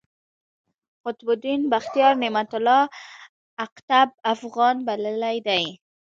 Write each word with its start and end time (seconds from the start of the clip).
قطب 1.05 1.27
الدین 1.33 1.61
بختیار، 1.71 2.13
نعمت 2.23 2.51
الله 2.57 2.81
اقطب 3.65 4.07
افغان 4.33 4.75
بللی 4.87 5.37
دﺉ. 5.47 5.67